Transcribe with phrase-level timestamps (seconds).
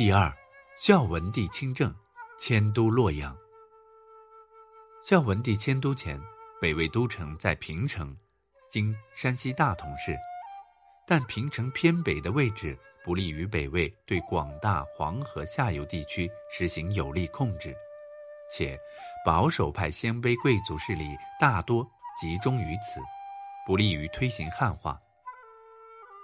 [0.00, 0.34] 第二，
[0.78, 1.94] 孝文帝亲政，
[2.38, 3.36] 迁都洛阳。
[5.04, 6.18] 孝文帝迁都前，
[6.58, 8.16] 北魏都城在平城，
[8.70, 10.16] 今山西大同市，
[11.06, 17.76] 但平城偏北的位置不利于北魏对广大黄河下游地区实行有力控制，
[18.50, 18.80] 且
[19.22, 21.86] 保守派鲜卑贵族势力大多
[22.18, 23.02] 集中于此，
[23.66, 24.98] 不利于推行汉化。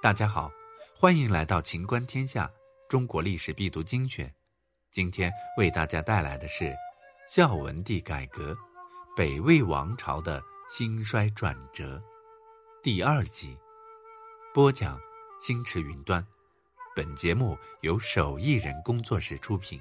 [0.02, 0.51] 大家好，
[0.98, 2.51] 欢迎来到秦观天下
[2.89, 4.33] 中国历史必读精选，
[4.93, 6.73] 今天为大家带来的是
[7.27, 8.57] 孝文帝改革。
[9.17, 12.01] 北魏王朝的兴衰转折，
[12.83, 13.57] 第二集，
[14.55, 15.01] 播讲：
[15.41, 16.25] 星驰云端。
[16.95, 19.81] 本节目由手艺人工作室出品。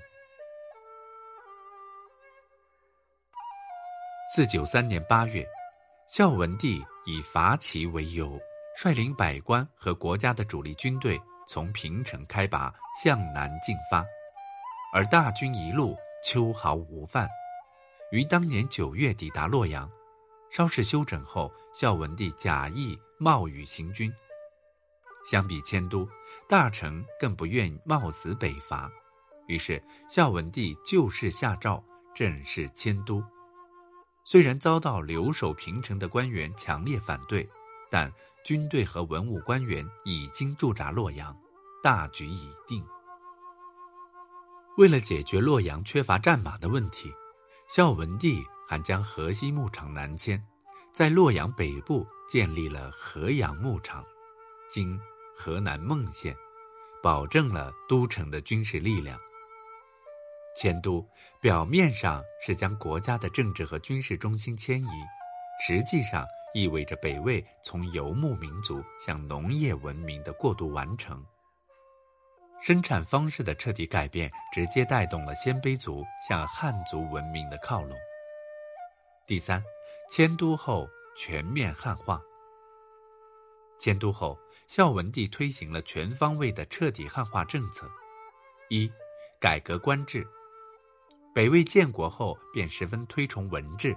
[4.33, 5.45] 四九三年八月，
[6.07, 8.39] 孝文帝以伐齐为由，
[8.75, 14.05] 率领百官和国家的主力军队从平城开拔，向南进发，
[14.93, 17.27] 而大军一路秋毫无犯。
[18.11, 19.89] 于当年九月抵达洛阳，
[20.49, 24.13] 稍事休整后，孝文帝假意冒雨行军。
[25.29, 26.07] 相比迁都，
[26.47, 28.89] 大臣更不愿冒死北伐，
[29.47, 33.23] 于是孝文帝就事下诏，正式迁都。
[34.23, 37.47] 虽然遭到留守平城的官员强烈反对，
[37.89, 38.11] 但
[38.43, 41.35] 军队和文武官员已经驻扎洛阳，
[41.85, 42.83] 大局已定。
[44.75, 47.13] 为了解决洛阳缺乏战马的问题。
[47.67, 50.43] 孝文帝还将河西牧场南迁，
[50.91, 54.03] 在洛阳北部建立了河阳牧场，
[54.67, 54.99] 今
[55.35, 56.35] 河南孟县，
[57.01, 59.19] 保证了都城的军事力量。
[60.55, 61.07] 迁都
[61.41, 64.89] 表面上是将国家的政治和军事中心迁移，
[65.67, 71.23] 实际上意味着北魏从游牧民族向农业文明的过渡完成。
[72.61, 77.95] 生产方式的彻底改变，直接带动了鲜卑族向汉族文明的靠拢。
[79.27, 79.63] 第三，
[80.09, 82.19] 迁都后全面汉化。
[83.77, 87.89] 迁都后，孝文帝推行了全方位的彻底汉化政策。
[88.69, 88.91] 一，
[89.39, 90.25] 改革官制。
[91.35, 93.95] 北魏建国后便十分推崇文治，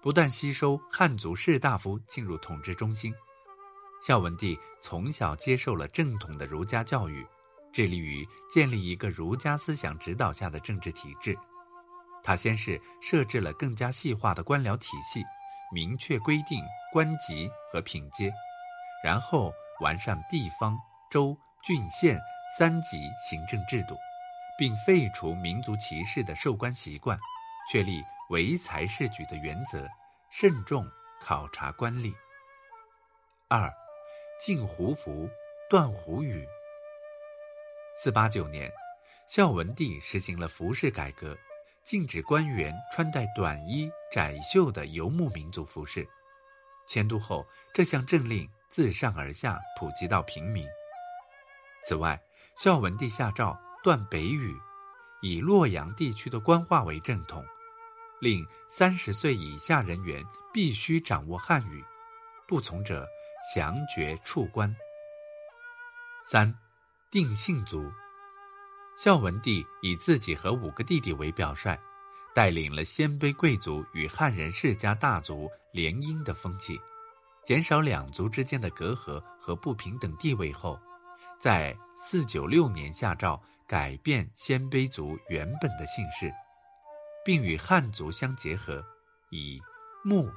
[0.00, 3.14] 不断吸收汉族士大夫进入统治中心。
[4.02, 7.24] 孝文帝从小接受了正统的儒家教育。
[7.72, 11.36] 致力于建立一个儒家思想指导下的政治体制。
[12.22, 15.24] 他先是设置了更加细化的官僚体系，
[15.72, 18.30] 明确规定官级和品阶，
[19.02, 20.78] 然后完善地方
[21.10, 22.18] 州、郡、县
[22.58, 23.96] 三级行政制度，
[24.58, 27.18] 并废除民族歧视的授官习惯，
[27.72, 29.88] 确立唯才是举的原则，
[30.30, 30.86] 慎重
[31.22, 32.12] 考察官吏。
[33.48, 33.72] 二，
[34.44, 35.28] 禁胡服，
[35.70, 36.46] 断胡语。
[38.02, 38.72] 四八九年，
[39.26, 41.36] 孝文帝实行了服饰改革，
[41.84, 46.08] 禁止官员穿戴短衣窄袖的游牧民族服饰。
[46.88, 50.66] 迁都后，这项政令自上而下普及到平民。
[51.84, 52.18] 此外，
[52.56, 54.56] 孝文帝下诏断北语，
[55.20, 57.44] 以洛阳地区的官话为正统，
[58.18, 60.24] 令三十岁以下人员
[60.54, 61.84] 必须掌握汉语，
[62.48, 63.06] 不从者
[63.54, 64.74] 降爵处官。
[66.24, 66.59] 三。
[67.10, 67.90] 定姓族，
[68.94, 71.76] 孝文帝以自己和五个弟弟为表率，
[72.32, 76.80] 带领了鲜卑贵族与汉人世家大族联姻的风气，
[77.44, 80.78] 减少两族之间的隔阂和不平等地位后，
[81.36, 86.32] 在四九六年下诏改变鲜卑族原本的姓氏，
[87.24, 88.84] 并与汉族相结合，
[89.30, 89.60] 以
[90.04, 90.30] 穆、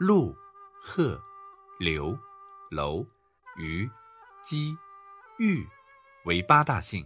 [0.00, 0.34] 陆、
[0.82, 1.22] 贺、
[1.78, 2.18] 刘、
[2.68, 3.06] 楼、
[3.56, 3.88] 虞、
[4.42, 4.76] 姬、
[5.38, 5.64] 玉。
[6.24, 7.04] 为八大姓，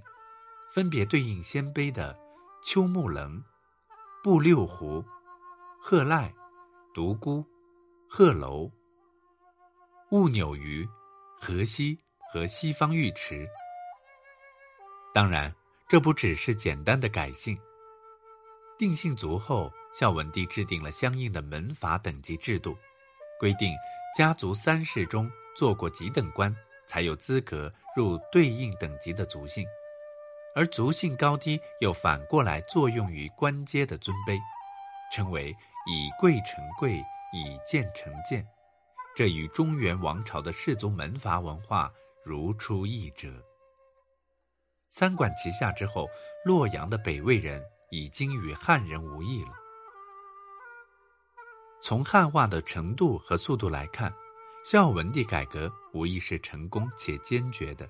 [0.72, 2.18] 分别对应鲜卑的
[2.62, 3.42] 丘木棱、
[4.22, 5.04] 布六胡、
[5.80, 6.32] 贺赖、
[6.92, 7.44] 独孤、
[8.08, 8.70] 贺楼、
[10.10, 10.88] 兀扭鱼、
[11.40, 11.98] 河西
[12.32, 13.46] 和西方尉迟。
[15.12, 15.54] 当然，
[15.88, 17.56] 这不只是简单的改姓。
[18.76, 22.76] 定姓族后，孝文帝制定了相应的门阀等级制度，
[23.38, 23.72] 规定
[24.16, 26.54] 家族三世中做过几等官。
[26.86, 29.64] 才有资格入对应等级的族姓，
[30.54, 34.38] 而族姓高低又反过来作用于官阶的尊卑，
[35.12, 35.50] 称为
[35.86, 36.96] 以贵成贵，
[37.32, 38.46] 以贱成贱。
[39.16, 41.92] 这与中原王朝的氏族门阀文化
[42.24, 43.28] 如出一辙。
[44.88, 46.08] 三管齐下之后，
[46.44, 49.52] 洛阳的北魏人已经与汉人无异了。
[51.80, 54.12] 从汉化的程度和速度来看。
[54.64, 57.86] 孝文帝改革无疑是成功且坚决的，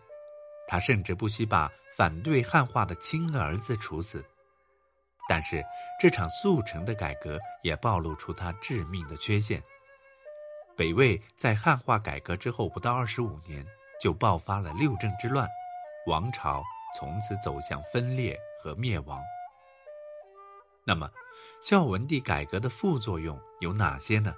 [0.66, 4.24] 他甚至不惜把反对汉化的亲儿子处死。
[5.28, 5.64] 但是
[6.00, 9.62] 这场速成的改革也暴露出他致命的缺陷。
[10.76, 13.64] 北魏在汉化改革之后不到二十五年，
[14.00, 15.48] 就爆发了六镇之乱，
[16.08, 16.60] 王朝
[16.98, 19.22] 从此走向分裂和灭亡。
[20.84, 21.08] 那么，
[21.62, 24.34] 孝文帝改革的副作用有哪些呢？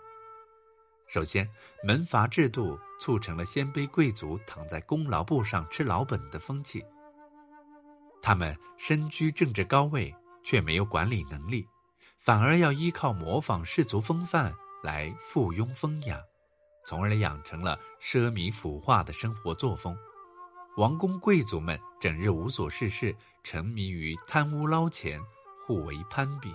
[1.06, 1.48] 首先，
[1.84, 6.84] 门阀制度促成了鲜卑贵族躺在功劳簿上吃老本的风气。
[8.20, 10.12] 他们身居政治高位，
[10.42, 11.64] 却没有管理能力，
[12.18, 16.20] 反而要依靠模仿氏族风范来附庸风雅，
[16.84, 19.96] 从而养成了奢靡腐化的生活作风。
[20.76, 25.20] 王公贵族们整日无所事事，沉迷于贪污捞钱，
[25.64, 26.52] 互为攀比，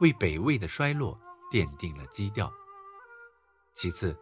[0.00, 1.20] 为北魏的衰落
[1.52, 2.50] 奠定了基调。
[3.74, 4.16] 其次，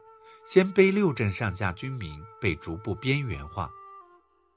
[0.47, 3.71] 鲜卑六镇上下军民被逐步边缘化，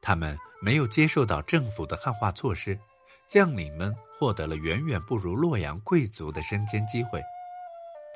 [0.01, 2.79] 他们没有接受到政府的汉化措施，
[3.27, 7.21] 将领们获得了远远不如洛阳贵族的升迁机会，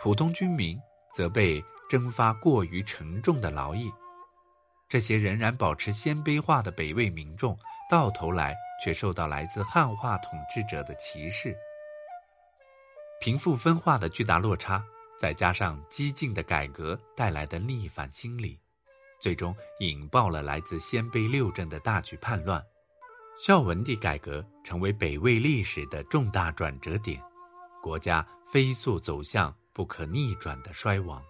[0.02, 0.80] 普通军民
[1.14, 3.92] 则被征发过于沉重的劳役。
[4.88, 7.60] 这些仍然保持鲜卑化的北魏民众，
[7.90, 11.56] 到头来却受到来自汉化统治者的歧视，
[13.20, 14.82] 贫富分化的巨大落差。
[15.20, 18.58] 再加上激进的改革带来的逆反心理，
[19.20, 22.64] 最终引爆了来自鲜卑六镇的大举叛乱。
[23.38, 27.22] 孝文帝改革成为北魏历史的重大转折点，
[27.82, 31.22] 国家飞速走向不可逆转的衰亡。